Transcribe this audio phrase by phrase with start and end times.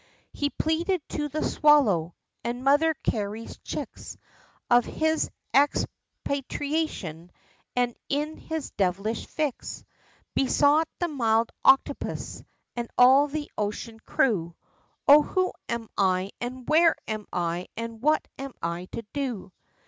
[0.33, 4.17] He pleaded to the swallow, and Mother Cary's chicks,
[4.67, 7.29] Of his expatriation,
[7.75, 9.83] and in his devilish fix,
[10.33, 12.41] Besought the mild octopus,
[12.75, 14.55] and all the ocean crew,
[15.07, 16.31] "O who am I?
[16.41, 17.67] and where am I?
[17.77, 19.51] and what am I to do?"